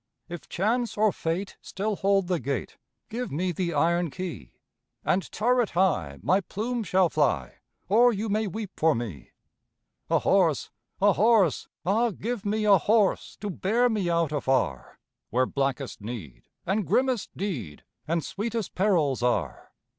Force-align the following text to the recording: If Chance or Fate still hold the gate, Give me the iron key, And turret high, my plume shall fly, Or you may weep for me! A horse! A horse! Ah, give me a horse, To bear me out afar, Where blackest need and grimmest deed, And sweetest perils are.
If 0.27 0.49
Chance 0.49 0.97
or 0.97 1.11
Fate 1.11 1.57
still 1.61 1.95
hold 1.97 2.25
the 2.27 2.39
gate, 2.39 2.77
Give 3.07 3.31
me 3.31 3.51
the 3.51 3.75
iron 3.75 4.09
key, 4.09 4.53
And 5.05 5.31
turret 5.31 5.69
high, 5.77 6.17
my 6.23 6.39
plume 6.41 6.81
shall 6.83 7.07
fly, 7.07 7.57
Or 7.87 8.11
you 8.11 8.27
may 8.27 8.47
weep 8.47 8.71
for 8.75 8.95
me! 8.95 9.29
A 10.09 10.17
horse! 10.17 10.71
A 10.99 11.13
horse! 11.13 11.67
Ah, 11.85 12.09
give 12.09 12.47
me 12.47 12.65
a 12.65 12.79
horse, 12.79 13.35
To 13.41 13.51
bear 13.51 13.89
me 13.89 14.09
out 14.09 14.31
afar, 14.31 14.97
Where 15.29 15.45
blackest 15.45 16.01
need 16.01 16.47
and 16.65 16.87
grimmest 16.87 17.37
deed, 17.37 17.83
And 18.07 18.25
sweetest 18.25 18.73
perils 18.73 19.21
are. 19.21 19.71